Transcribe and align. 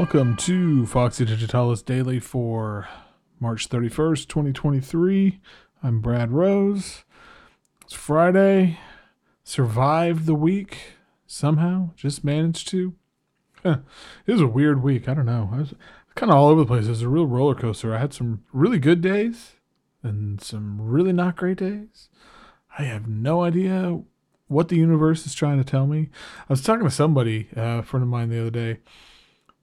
Welcome 0.00 0.36
to 0.36 0.86
Foxy 0.86 1.26
Digitalis 1.26 1.82
Daily 1.82 2.20
for 2.20 2.88
March 3.38 3.68
31st, 3.68 4.28
2023. 4.28 5.42
I'm 5.82 6.00
Brad 6.00 6.32
Rose. 6.32 7.04
It's 7.82 7.92
Friday. 7.92 8.78
Survived 9.44 10.24
the 10.24 10.34
week 10.34 10.94
somehow. 11.26 11.90
Just 11.96 12.24
managed 12.24 12.66
to. 12.68 12.94
Huh. 13.62 13.80
It 14.24 14.32
was 14.32 14.40
a 14.40 14.46
weird 14.46 14.82
week. 14.82 15.06
I 15.06 15.12
don't 15.12 15.26
know. 15.26 15.50
I 15.52 15.58
was 15.58 15.74
kind 16.14 16.32
of 16.32 16.38
all 16.38 16.48
over 16.48 16.60
the 16.60 16.66
place. 16.66 16.86
It 16.86 16.90
was 16.90 17.02
a 17.02 17.08
real 17.10 17.26
roller 17.26 17.54
coaster. 17.54 17.94
I 17.94 17.98
had 17.98 18.14
some 18.14 18.42
really 18.54 18.78
good 18.78 19.02
days 19.02 19.56
and 20.02 20.40
some 20.40 20.80
really 20.80 21.12
not 21.12 21.36
great 21.36 21.58
days. 21.58 22.08
I 22.78 22.84
have 22.84 23.06
no 23.06 23.42
idea 23.42 24.00
what 24.48 24.68
the 24.68 24.76
universe 24.76 25.26
is 25.26 25.34
trying 25.34 25.58
to 25.58 25.70
tell 25.70 25.86
me. 25.86 26.08
I 26.48 26.52
was 26.54 26.62
talking 26.62 26.86
to 26.86 26.90
somebody, 26.90 27.48
uh, 27.54 27.80
a 27.80 27.82
friend 27.82 28.02
of 28.02 28.08
mine, 28.08 28.30
the 28.30 28.40
other 28.40 28.50
day 28.50 28.78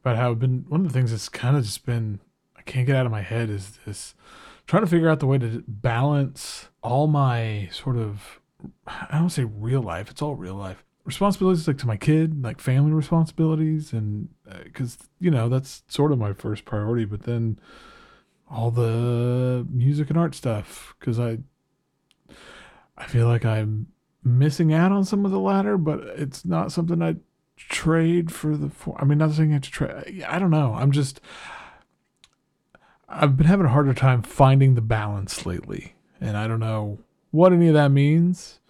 about 0.00 0.16
how 0.16 0.30
I've 0.30 0.38
been 0.38 0.64
one 0.68 0.80
of 0.80 0.92
the 0.92 0.92
things 0.92 1.10
that's 1.10 1.28
kind 1.28 1.56
of 1.56 1.64
just 1.64 1.84
been 1.84 2.20
I 2.56 2.62
can't 2.62 2.86
get 2.86 2.96
out 2.96 3.06
of 3.06 3.12
my 3.12 3.22
head 3.22 3.50
is 3.50 3.78
this 3.86 4.14
trying 4.66 4.82
to 4.82 4.88
figure 4.88 5.08
out 5.08 5.20
the 5.20 5.26
way 5.26 5.38
to 5.38 5.62
balance 5.66 6.68
all 6.82 7.06
my 7.06 7.68
sort 7.72 7.96
of 7.96 8.40
I 8.86 9.18
don't 9.18 9.30
say 9.30 9.44
real 9.44 9.82
life, 9.82 10.10
it's 10.10 10.22
all 10.22 10.34
real 10.34 10.54
life 10.54 10.84
responsibilities 11.04 11.66
like 11.66 11.78
to 11.78 11.86
my 11.86 11.96
kid, 11.96 12.42
like 12.42 12.60
family 12.60 12.92
responsibilities, 12.92 13.92
and 13.92 14.28
because 14.64 14.96
uh, 15.00 15.04
you 15.18 15.30
know 15.30 15.48
that's 15.48 15.82
sort 15.88 16.12
of 16.12 16.18
my 16.18 16.32
first 16.32 16.64
priority, 16.64 17.04
but 17.04 17.22
then 17.22 17.58
all 18.48 18.70
the 18.70 19.66
music 19.70 20.10
and 20.10 20.18
art 20.18 20.34
stuff 20.34 20.94
because 20.98 21.18
I 21.18 21.38
I 22.96 23.06
feel 23.06 23.26
like 23.26 23.44
I'm 23.44 23.88
missing 24.22 24.72
out 24.72 24.92
on 24.92 25.04
some 25.04 25.24
of 25.24 25.30
the 25.30 25.40
latter, 25.40 25.76
but 25.76 26.00
it's 26.00 26.44
not 26.44 26.72
something 26.72 27.02
I 27.02 27.16
trade 27.68 28.32
for 28.32 28.56
the. 28.56 28.70
I 28.96 29.04
mean, 29.04 29.18
not 29.18 29.32
saying 29.32 29.50
I 29.50 29.54
have 29.54 29.62
to 29.62 29.70
trade. 29.70 30.24
I 30.26 30.38
don't 30.38 30.50
know. 30.50 30.74
I'm 30.74 30.92
just. 30.92 31.20
I've 33.08 33.36
been 33.36 33.46
having 33.46 33.66
a 33.66 33.70
harder 33.70 33.94
time 33.94 34.22
finding 34.22 34.74
the 34.74 34.80
balance 34.80 35.44
lately, 35.44 35.94
and 36.20 36.36
I 36.36 36.46
don't 36.46 36.60
know 36.60 36.98
what 37.30 37.52
any 37.52 37.68
of 37.68 37.74
that 37.74 37.90
means. 37.90 38.60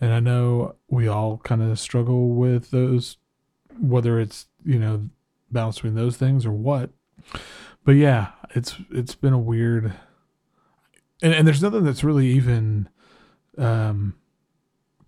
And 0.00 0.12
I 0.12 0.20
know 0.20 0.76
we 0.88 1.08
all 1.08 1.38
kind 1.38 1.62
of 1.62 1.78
struggle 1.78 2.30
with 2.30 2.70
those, 2.70 3.16
whether 3.80 4.20
it's 4.20 4.46
you 4.64 4.78
know 4.78 5.08
balance 5.50 5.76
between 5.76 5.94
those 5.94 6.16
things 6.16 6.46
or 6.46 6.52
what. 6.52 6.90
But 7.84 7.92
yeah, 7.92 8.32
it's 8.54 8.76
it's 8.90 9.14
been 9.14 9.32
a 9.32 9.38
weird, 9.38 9.92
and, 11.22 11.34
and 11.34 11.46
there's 11.46 11.62
nothing 11.62 11.84
that's 11.84 12.04
really 12.04 12.28
even 12.28 12.88
um, 13.56 14.14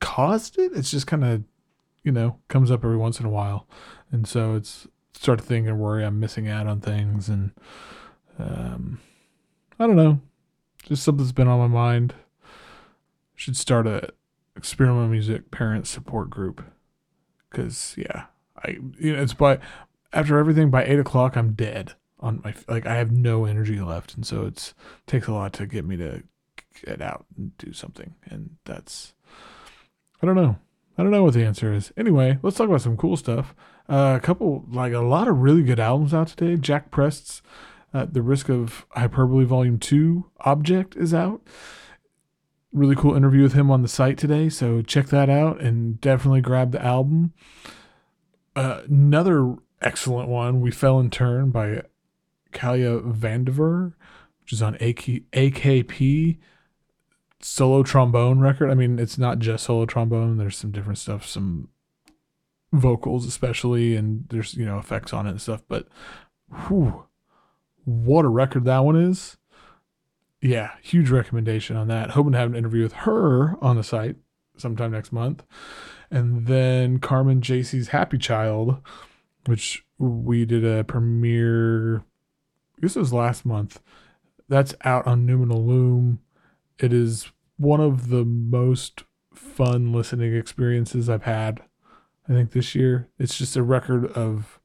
caused 0.01 0.59
it. 0.59 0.73
It's 0.75 0.91
just 0.91 1.07
kind 1.07 1.25
of 1.25 1.45
you 2.03 2.13
know, 2.13 2.39
comes 2.49 2.71
up 2.71 2.85
every 2.85 2.97
once 2.97 3.21
in 3.21 3.27
a 3.27 3.31
while. 3.31 3.67
And 4.11 4.27
so 4.27 4.55
it's 4.55 4.87
start 5.13 5.39
to 5.39 5.45
think 5.45 5.67
and 5.67 5.79
worry 5.79 6.05
I'm 6.05 6.21
missing 6.21 6.49
out 6.49 6.67
on 6.67 6.81
things 6.81 7.29
and 7.29 7.53
um 8.39 9.01
I 9.79 9.87
don't 9.87 9.97
know. 9.97 10.21
Just 10.85 11.03
something's 11.03 11.33
been 11.33 11.49
on 11.49 11.59
my 11.59 11.67
mind. 11.67 12.15
Should 13.35 13.57
start 13.57 13.87
a 13.87 14.11
experimental 14.57 15.09
music 15.09 15.51
parent 15.51 15.87
support 15.87 16.31
group. 16.31 16.63
Cause 17.51 17.95
yeah, 17.99 18.27
I 18.57 18.79
you 18.99 19.15
know 19.15 19.23
it's 19.23 19.35
by 19.35 19.59
after 20.13 20.39
everything 20.39 20.71
by 20.71 20.85
eight 20.85 20.99
o'clock 20.99 21.37
I'm 21.37 21.53
dead 21.53 21.95
on 22.19 22.41
my 22.45 22.55
like 22.69 22.87
I 22.87 22.97
have 22.97 23.11
no 23.11 23.45
energy 23.45 23.81
left 23.81 24.15
and 24.15 24.27
so 24.27 24.47
it's 24.47 24.75
takes 25.07 25.27
a 25.27 25.33
lot 25.33 25.53
to 25.55 25.67
get 25.67 25.85
me 25.85 25.97
to 25.97 26.23
get 26.85 27.03
out 27.03 27.27
and 27.37 27.57
do 27.59 27.73
something 27.73 28.15
and 28.25 28.57
that's 28.65 29.15
I 30.23 30.27
don't 30.27 30.37
know. 30.37 30.59
I 31.01 31.03
don't 31.03 31.13
know 31.13 31.25
what 31.25 31.33
the 31.33 31.47
answer 31.47 31.73
is. 31.73 31.95
Anyway, 31.97 32.39
let's 32.43 32.59
talk 32.59 32.69
about 32.69 32.83
some 32.83 32.99
cool 32.99 33.17
stuff. 33.17 33.55
Uh, 33.89 34.19
a 34.19 34.21
couple, 34.21 34.67
like 34.71 34.93
a 34.93 34.99
lot 34.99 35.29
of 35.29 35.39
really 35.39 35.63
good 35.63 35.81
albums 35.81 36.13
out 36.13 36.29
today. 36.29 36.57
Jack 36.57 36.91
Prest's 36.91 37.41
uh, 37.95 38.05
The 38.05 38.21
Risk 38.21 38.51
of 38.51 38.85
Hyperbole 38.91 39.47
Volume 39.47 39.79
2 39.79 40.31
Object 40.41 40.97
is 40.97 41.15
out. 41.15 41.41
Really 42.71 42.95
cool 42.95 43.17
interview 43.17 43.43
with 43.43 43.55
him 43.55 43.71
on 43.71 43.81
the 43.81 43.89
site 43.89 44.19
today. 44.19 44.51
So 44.51 44.83
check 44.83 45.07
that 45.07 45.31
out 45.31 45.59
and 45.63 45.99
definitely 46.03 46.43
grab 46.43 46.71
the 46.71 46.85
album. 46.85 47.33
Uh, 48.55 48.83
another 48.87 49.57
excellent 49.81 50.29
one, 50.29 50.61
We 50.61 50.71
Fell 50.71 51.01
in 51.01 51.09
Turn 51.09 51.49
by 51.49 51.81
Kalia 52.53 53.01
Vandever, 53.11 53.95
which 54.43 54.53
is 54.53 54.61
on 54.61 54.75
AK- 54.75 55.25
AKP 55.33 56.37
solo 57.41 57.83
trombone 57.83 58.41
record. 58.41 58.71
I 58.71 58.75
mean, 58.75 58.99
it's 58.99 59.19
not 59.19 59.39
just 59.39 59.65
solo 59.65 59.87
trombone. 59.87 60.37
There's 60.37 60.57
some 60.57 60.71
different 60.71 60.99
stuff, 60.99 61.27
some 61.27 61.69
vocals 62.73 63.27
especially, 63.27 63.97
and 63.97 64.27
there's 64.29 64.55
you 64.55 64.65
know 64.65 64.79
effects 64.79 65.13
on 65.13 65.27
it 65.27 65.31
and 65.31 65.41
stuff. 65.41 65.63
But 65.69 65.89
whew, 66.69 67.07
what 67.85 68.25
a 68.25 68.29
record 68.29 68.65
that 68.65 68.85
one 68.85 68.97
is! 68.97 69.37
Yeah, 70.41 70.73
huge 70.83 71.11
recommendation 71.11 71.77
on 71.77 71.89
that. 71.89 72.11
Hoping 72.11 72.33
to 72.33 72.39
have 72.39 72.51
an 72.51 72.57
interview 72.57 72.83
with 72.83 72.93
her 72.93 73.57
on 73.63 73.77
the 73.77 73.85
site 73.85 74.17
sometime 74.57 74.93
next 74.93 75.13
month, 75.13 75.45
and 76.11 76.47
then 76.47 76.99
Carmen 76.99 77.41
Jaci's 77.41 77.89
Happy 77.89 78.19
Child, 78.19 78.77
which 79.47 79.85
we 79.99 80.45
did 80.45 80.65
a 80.65 80.85
premiere. 80.85 81.99
I 81.99 82.83
guess 82.83 82.97
it 82.97 83.01
was 83.01 83.13
last 83.13 83.45
month. 83.45 83.81
That's 84.49 84.75
out 84.85 85.07
on 85.07 85.27
Noumenal 85.27 85.65
Loom 85.65 86.21
it 86.81 86.93
is 86.93 87.31
one 87.57 87.81
of 87.81 88.09
the 88.09 88.25
most 88.25 89.05
fun 89.35 89.93
listening 89.93 90.35
experiences 90.35 91.09
I've 91.09 91.25
had. 91.25 91.61
I 92.29 92.33
think 92.33 92.53
this 92.53 92.75
year 92.75 93.09
it's 93.19 93.37
just 93.37 93.57
a 93.57 93.63
record 93.63 94.07
of 94.13 94.59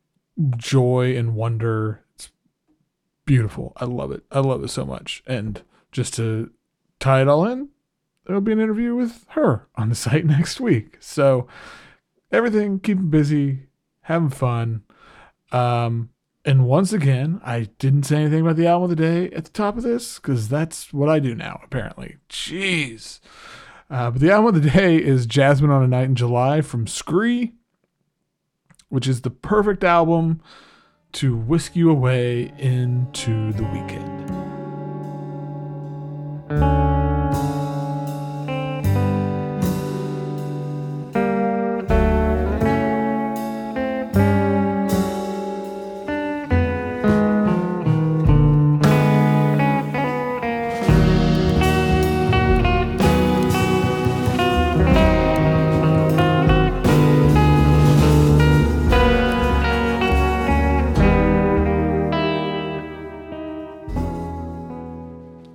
joy 0.57 1.15
and 1.15 1.35
wonder. 1.35 2.03
It's 2.15 2.31
beautiful. 3.25 3.73
I 3.77 3.85
love 3.85 4.11
it. 4.11 4.23
I 4.31 4.39
love 4.39 4.63
it 4.63 4.69
so 4.69 4.85
much. 4.85 5.23
And 5.27 5.61
just 5.91 6.13
to 6.15 6.51
tie 6.99 7.21
it 7.21 7.27
all 7.27 7.45
in, 7.45 7.69
there'll 8.25 8.41
be 8.41 8.51
an 8.51 8.59
interview 8.59 8.95
with 8.95 9.25
her 9.29 9.67
on 9.75 9.89
the 9.89 9.95
site 9.95 10.25
next 10.25 10.59
week. 10.59 10.97
So 10.99 11.47
everything, 12.31 12.79
keeping 12.79 13.09
busy, 13.09 13.67
having 14.01 14.29
fun. 14.29 14.83
Um, 15.51 16.09
and 16.45 16.67
once 16.67 16.93
again, 16.93 17.41
I 17.43 17.69
didn't 17.79 18.03
say 18.03 18.17
anything 18.17 18.41
about 18.41 18.55
the 18.55 18.67
album 18.67 18.91
of 18.91 18.97
the 18.97 19.03
day 19.03 19.35
at 19.35 19.45
the 19.45 19.51
top 19.51 19.77
of 19.77 19.83
this 19.83 20.19
because 20.19 20.47
that's 20.47 20.93
what 20.93 21.09
I 21.09 21.19
do 21.19 21.33
now, 21.33 21.59
apparently. 21.63 22.17
Jeez. 22.29 23.19
Uh, 23.89 24.11
but 24.11 24.21
the 24.21 24.31
album 24.31 24.55
of 24.55 24.61
the 24.61 24.69
day 24.69 24.97
is 24.97 25.25
Jasmine 25.25 25.71
on 25.71 25.83
a 25.83 25.87
Night 25.87 26.05
in 26.05 26.15
July 26.15 26.61
from 26.61 26.85
Scree, 26.85 27.53
which 28.89 29.07
is 29.07 29.21
the 29.21 29.31
perfect 29.31 29.83
album 29.83 30.39
to 31.13 31.35
whisk 31.35 31.75
you 31.75 31.89
away 31.89 32.53
into 32.59 33.51
the 33.53 33.63
weekend. 33.63 34.25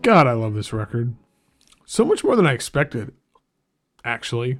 God, 0.02 0.26
I 0.26 0.32
love 0.32 0.54
this 0.54 0.72
record. 0.72 1.14
So 1.84 2.04
much 2.04 2.24
more 2.24 2.36
than 2.36 2.46
I 2.46 2.52
expected, 2.52 3.12
actually. 4.04 4.58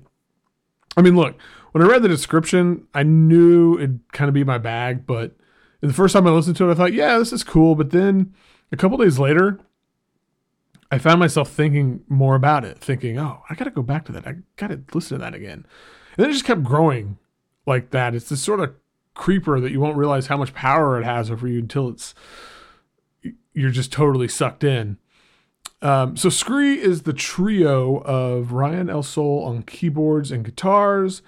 I 0.97 1.03
mean, 1.03 1.17
look, 1.17 1.41
when 1.73 1.83
I 1.83 1.87
read 1.87 2.03
the 2.03 2.09
description, 2.09 2.87
I 2.93 3.03
knew 3.05 3.77
it'd 3.77 4.01
kind 4.13 4.29
of 4.29 4.35
be 4.35 4.45
my 4.45 4.59
bag, 4.59 5.07
but 5.07 5.37
the 5.81 5.93
first 5.93 6.13
time 6.13 6.27
I 6.27 6.31
listened 6.31 6.57
to 6.57 6.69
it, 6.69 6.73
I 6.73 6.75
thought, 6.75 6.93
yeah, 6.93 7.19
this 7.19 7.33
is 7.33 7.45
cool. 7.45 7.75
But 7.75 7.91
then 7.91 8.35
a 8.73 8.77
couple 8.77 8.99
days 8.99 9.19
later, 9.19 9.61
I 10.91 10.99
found 10.99 11.21
myself 11.21 11.51
thinking 11.51 12.03
more 12.09 12.35
about 12.35 12.65
it, 12.65 12.79
thinking, 12.79 13.19
oh, 13.19 13.43
I 13.49 13.55
got 13.55 13.65
to 13.65 13.71
go 13.71 13.83
back 13.83 14.05
to 14.07 14.13
that. 14.13 14.27
I 14.27 14.37
got 14.57 14.69
to 14.69 14.83
listen 14.93 15.19
to 15.19 15.25
that 15.25 15.35
again. 15.35 15.65
And 16.17 16.25
then 16.25 16.31
it 16.31 16.35
just 16.35 16.45
kept 16.45 16.65
growing 16.65 17.19
like 17.67 17.91
that. 17.91 18.15
It's 18.15 18.29
this 18.29 18.43
sort 18.43 18.61
of 18.61 18.75
creeper 19.15 19.61
that 19.61 19.71
you 19.71 19.81
won't 19.81 19.97
realize 19.97 20.27
how 20.27 20.37
much 20.37 20.53
power 20.53 21.01
it 21.01 21.05
has 21.05 21.31
over 21.31 21.47
you 21.47 21.61
until 21.61 21.89
it's 21.89 22.15
you're 23.53 23.71
just 23.71 23.93
totally 23.93 24.29
sucked 24.29 24.65
in. 24.65 24.97
Um, 25.82 26.17
so 26.17 26.29
Scree 26.29 26.81
is 26.81 27.03
the 27.03 27.12
trio 27.12 27.99
of 27.99 28.53
Ryan 28.53 28.91
El 28.91 29.03
Solh 29.03 29.44
on 29.44 29.62
keyboards 29.62 30.31
and 30.31 30.44
guitars, 30.44 31.23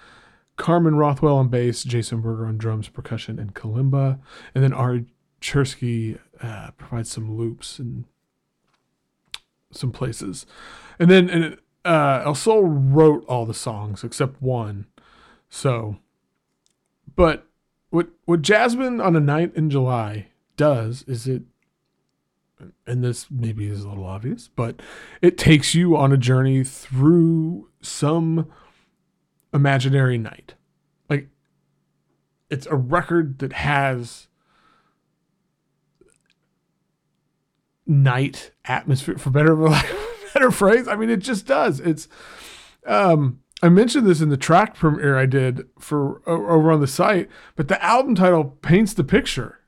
Carmen 0.56 0.96
Rothwell 0.96 1.37
on 1.37 1.49
bass, 1.49 1.82
Jason 1.84 2.20
Burger 2.20 2.46
on 2.46 2.58
drums, 2.58 2.88
percussion, 2.88 3.38
and 3.38 3.54
kalimba, 3.54 4.19
and 4.54 4.62
then 4.62 4.72
Ari 4.72 5.06
Chersky 5.40 6.19
uh, 6.43 6.70
provides 6.76 7.10
some 7.10 7.37
loops 7.37 7.78
and 7.78 8.04
some 9.70 9.90
places, 9.90 10.44
and 10.98 11.10
then 11.10 11.31
and, 11.31 11.58
uh, 11.84 12.22
El 12.25 12.34
Solh 12.34 12.62
wrote 12.62 13.25
all 13.26 13.46
the 13.46 13.55
songs 13.55 14.05
except 14.05 14.43
one. 14.43 14.87
So, 15.48 15.96
but 17.16 17.46
what 17.88 18.08
what 18.26 18.43
Jasmine 18.43 19.00
on 19.00 19.16
a 19.16 19.20
night 19.20 19.52
in 19.55 19.70
July 19.70 20.28
does 20.56 21.05
is 21.05 21.26
it 21.26 21.43
and 22.87 23.03
this 23.03 23.31
maybe 23.31 23.69
is 23.69 23.85
a 23.85 23.88
little 23.88 24.05
obvious, 24.05 24.49
but 24.49 24.81
it 25.20 25.38
takes 25.38 25.75
you 25.75 25.97
on 25.97 26.12
a 26.12 26.17
journey 26.17 26.64
through 26.64 27.69
some 27.81 28.50
imaginary 29.53 30.19
night. 30.19 30.55
Like 31.09 31.29
it's 32.50 32.67
a 32.67 32.76
record 32.76 33.38
that 33.41 33.53
has 33.53 34.29
night 37.87 38.53
atmosphere 38.65 39.19
for 39.19 39.31
better 39.31 39.56
better 40.35 40.50
phrase. 40.50 40.88
I 40.88 40.97
mean 40.97 41.11
it 41.11 41.20
just 41.20 41.47
does. 41.47 41.81
It's 41.81 42.08
um 42.87 43.41
I 43.62 43.69
mentioned 43.69 44.06
this 44.06 44.20
in 44.20 44.29
the 44.29 44.37
track 44.37 44.75
premiere 44.75 45.17
I 45.17 45.26
did 45.26 45.69
for 45.79 46.20
over 46.29 46.73
on 46.73 46.81
the 46.81 46.88
site, 46.88 47.29
but 47.55 47.69
the 47.69 47.82
album 47.82 48.17
title 48.17 48.44
paints 48.44 48.93
the 48.93 49.05
picture. 49.05 49.61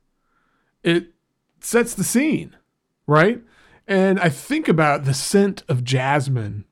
It 0.82 1.12
sets 1.60 1.94
the 1.94 2.04
scene, 2.04 2.56
right? 3.06 3.40
And 3.86 4.18
I 4.18 4.28
think 4.28 4.68
about 4.68 5.04
the 5.04 5.14
scent 5.14 5.62
of 5.68 5.84
jasmine 5.84 6.64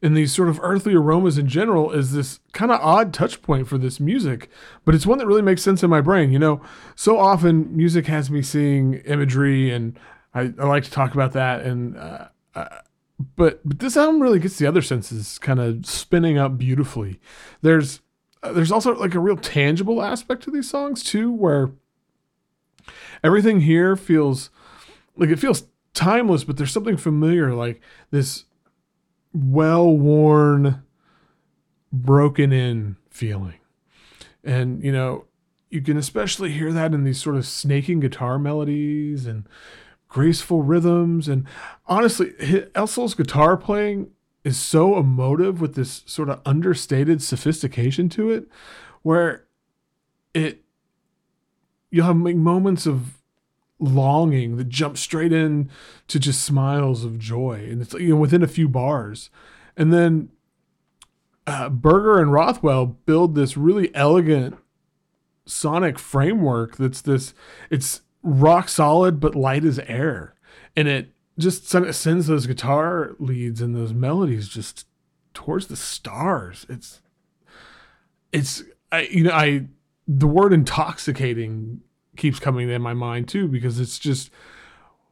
and 0.00 0.16
these 0.16 0.32
sort 0.32 0.48
of 0.48 0.60
earthly 0.62 0.94
aromas 0.94 1.38
in 1.38 1.48
general 1.48 1.90
is 1.90 2.12
this 2.12 2.40
kind 2.52 2.70
of 2.70 2.80
odd 2.80 3.12
touch 3.12 3.42
point 3.42 3.66
for 3.66 3.78
this 3.78 3.98
music, 3.98 4.48
but 4.84 4.94
it's 4.94 5.06
one 5.06 5.18
that 5.18 5.26
really 5.26 5.42
makes 5.42 5.62
sense 5.62 5.82
in 5.82 5.90
my 5.90 6.00
brain. 6.00 6.30
You 6.30 6.38
know, 6.38 6.60
so 6.94 7.18
often 7.18 7.76
music 7.76 8.06
has 8.06 8.30
me 8.30 8.42
seeing 8.42 8.94
imagery, 8.94 9.70
and 9.72 9.98
I, 10.34 10.52
I 10.58 10.66
like 10.66 10.84
to 10.84 10.90
talk 10.90 11.14
about 11.14 11.32
that. 11.32 11.62
And 11.62 11.96
uh, 11.96 12.28
uh, 12.54 12.68
but 13.36 13.60
but 13.64 13.80
this 13.80 13.96
album 13.96 14.22
really 14.22 14.38
gets 14.38 14.58
the 14.58 14.66
other 14.66 14.82
senses 14.82 15.38
kind 15.38 15.58
of 15.58 15.84
spinning 15.84 16.38
up 16.38 16.58
beautifully. 16.58 17.18
There's 17.62 18.00
uh, 18.42 18.52
there's 18.52 18.72
also 18.72 18.94
like 18.94 19.16
a 19.16 19.20
real 19.20 19.36
tangible 19.36 20.00
aspect 20.00 20.44
to 20.44 20.50
these 20.52 20.70
songs 20.70 21.02
too, 21.02 21.32
where 21.32 21.72
everything 23.24 23.62
here 23.62 23.96
feels 23.96 24.50
like 25.18 25.28
it 25.28 25.38
feels 25.38 25.64
timeless, 25.92 26.44
but 26.44 26.56
there's 26.56 26.72
something 26.72 26.96
familiar, 26.96 27.54
like 27.54 27.82
this 28.10 28.44
well-worn, 29.34 30.82
broken 31.92 32.52
in 32.52 32.96
feeling. 33.10 33.58
And 34.42 34.82
you 34.82 34.92
know, 34.92 35.26
you 35.70 35.82
can 35.82 35.98
especially 35.98 36.52
hear 36.52 36.72
that 36.72 36.94
in 36.94 37.04
these 37.04 37.20
sort 37.20 37.36
of 37.36 37.46
snaking 37.46 38.00
guitar 38.00 38.38
melodies 38.38 39.26
and 39.26 39.46
graceful 40.08 40.62
rhythms. 40.62 41.28
And 41.28 41.46
honestly, 41.86 42.32
El-Solh's 42.74 43.14
guitar 43.14 43.58
playing 43.58 44.10
is 44.44 44.56
so 44.56 44.96
emotive 44.96 45.60
with 45.60 45.74
this 45.74 46.02
sort 46.06 46.30
of 46.30 46.40
understated 46.46 47.22
sophistication 47.22 48.08
to 48.10 48.30
it, 48.30 48.48
where 49.02 49.44
it 50.32 50.62
you'll 51.90 52.06
have 52.06 52.16
moments 52.16 52.86
of 52.86 53.17
longing 53.78 54.56
that 54.56 54.68
jump 54.68 54.98
straight 54.98 55.32
in 55.32 55.70
to 56.08 56.18
just 56.18 56.42
smiles 56.42 57.04
of 57.04 57.18
joy, 57.18 57.66
and 57.70 57.82
it's 57.82 57.94
you 57.94 58.10
know 58.10 58.16
within 58.16 58.42
a 58.42 58.48
few 58.48 58.68
bars, 58.68 59.30
and 59.76 59.92
then 59.92 60.30
uh, 61.46 61.68
Burger 61.68 62.20
and 62.20 62.32
Rothwell 62.32 62.86
build 62.86 63.34
this 63.34 63.56
really 63.56 63.94
elegant 63.94 64.56
sonic 65.46 65.98
framework 65.98 66.76
that's 66.76 67.00
this 67.00 67.32
it's 67.70 68.02
rock 68.22 68.68
solid 68.68 69.20
but 69.20 69.34
light 69.34 69.64
as 69.64 69.78
air, 69.80 70.34
and 70.76 70.88
it 70.88 71.12
just 71.38 71.68
sends 71.68 72.26
those 72.26 72.46
guitar 72.46 73.14
leads 73.18 73.60
and 73.60 73.74
those 73.74 73.94
melodies 73.94 74.48
just 74.48 74.86
towards 75.32 75.68
the 75.68 75.76
stars. 75.76 76.66
It's 76.68 77.00
it's 78.32 78.64
I 78.90 79.02
you 79.02 79.24
know 79.24 79.32
I 79.32 79.66
the 80.06 80.26
word 80.26 80.52
intoxicating 80.52 81.80
keeps 82.18 82.38
coming 82.38 82.68
in 82.68 82.82
my 82.82 82.94
mind 82.94 83.28
too 83.28 83.48
because 83.48 83.80
it's 83.80 83.98
just 83.98 84.30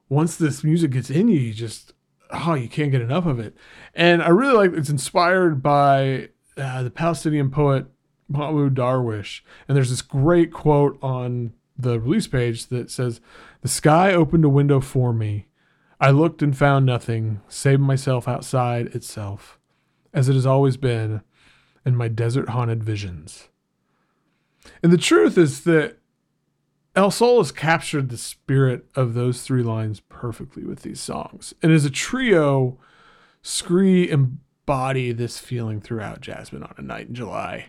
once 0.08 0.37
this 0.37 0.62
music 0.62 0.91
gets 0.91 1.11
in 1.11 1.29
you, 1.29 1.38
you 1.38 1.55
just 1.55 1.94
oh 2.31 2.55
you 2.55 2.69
can't 2.69 2.93
get 2.93 3.00
enough 3.00 3.25
of 3.25 3.38
it. 3.38 3.56
And 3.94 4.23
I 4.23 4.29
really 4.29 4.55
like 4.55 4.79
it's 4.79 4.91
inspired 4.91 5.62
by 5.62 6.29
uh, 6.58 6.82
the 6.82 6.91
Palestinian 6.91 7.50
poet 7.50 7.87
Mahmoud 8.29 8.75
Darwish, 8.75 9.41
and 9.67 9.76
there's 9.76 9.91
this 9.91 10.03
great 10.03 10.53
quote 10.53 10.99
on 11.03 11.53
the 11.79 12.00
release 12.00 12.26
page 12.26 12.67
that 12.67 12.91
says, 12.91 13.20
The 13.62 13.69
sky 13.69 14.12
opened 14.12 14.44
a 14.44 14.49
window 14.49 14.81
for 14.81 15.12
me. 15.12 15.47
I 16.00 16.11
looked 16.11 16.43
and 16.43 16.56
found 16.56 16.85
nothing, 16.85 17.41
save 17.49 17.81
myself 17.81 18.29
outside 18.29 18.87
itself, 18.88 19.59
as 20.12 20.29
it 20.29 20.35
has 20.35 20.47
always 20.47 20.76
been 20.76 21.23
in 21.85 21.97
my 21.97 22.09
desert 22.09 22.50
haunted 22.50 22.85
visions. 22.85 23.49
And 24.82 24.93
the 24.93 24.99
truth 24.99 25.38
is 25.38 25.64
that 25.64 25.99
El-Solh 26.96 27.38
has 27.38 27.52
captured 27.52 28.08
the 28.08 28.16
spirit 28.16 28.87
of 28.94 29.12
those 29.12 29.43
three 29.43 29.62
lines 29.62 30.00
perfectly 30.00 30.64
with 30.64 30.81
these 30.81 31.00
songs. 31.00 31.52
And 31.62 31.70
as 31.70 31.84
a 31.84 31.90
trio, 31.90 32.78
Scree 33.43 34.10
embody 34.10 35.12
this 35.12 35.38
feeling 35.38 35.81
throughout 35.81 36.20
Jasmine 36.20 36.64
on 36.64 36.75
a 36.78 36.82
Night 36.82 37.06
in 37.06 37.14
July. 37.14 37.66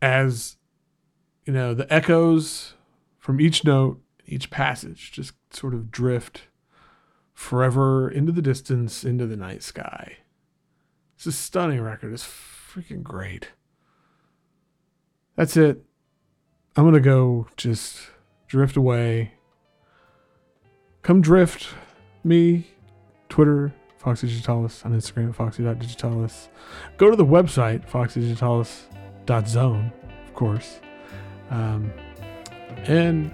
As 0.00 0.56
you 1.44 1.52
know, 1.52 1.74
the 1.74 1.92
echoes 1.92 2.74
from 3.18 3.40
each 3.40 3.64
note, 3.64 4.00
each 4.24 4.50
passage 4.50 5.10
just 5.10 5.32
sort 5.50 5.74
of 5.74 5.90
drift 5.90 6.42
forever 7.32 8.08
into 8.08 8.30
the 8.30 8.40
distance, 8.40 9.02
into 9.02 9.26
the 9.26 9.36
night 9.36 9.64
sky. 9.64 10.18
It's 11.16 11.26
a 11.26 11.32
stunning 11.32 11.80
record. 11.80 12.12
It's 12.12 12.24
freaking 12.24 13.02
great. 13.02 13.48
That's 15.34 15.56
it. 15.56 15.84
I'm 16.76 16.92
to 16.92 17.00
go 17.00 17.46
just 17.56 18.08
drift 18.48 18.76
away. 18.76 19.34
Come 21.02 21.20
drift 21.20 21.68
me, 22.24 22.66
Twitter, 23.28 23.72
Foxy 23.98 24.26
Digitalis, 24.26 24.84
on 24.84 24.92
Instagram 24.92 25.28
at 25.28 25.36
foxy.digitalis. 25.36 26.48
Go 26.96 27.10
to 27.10 27.16
the 27.16 27.24
website, 27.24 27.88
foxydigitalis.zone, 27.88 29.92
of 30.26 30.34
course. 30.34 30.80
Um, 31.50 31.92
and 32.86 33.30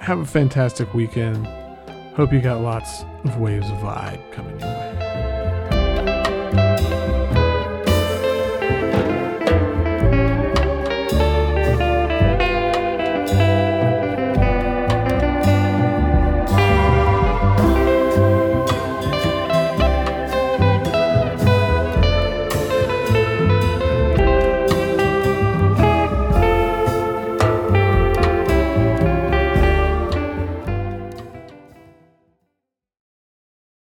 have 0.00 0.18
a 0.18 0.26
fantastic 0.26 0.92
weekend. 0.92 1.46
Hope 2.16 2.32
you 2.32 2.40
got 2.40 2.62
lots 2.62 3.04
of 3.24 3.38
waves 3.38 3.68
of 3.68 3.76
vibe 3.76 4.32
coming 4.32 4.58
your 4.58 4.68
way. 4.68 4.85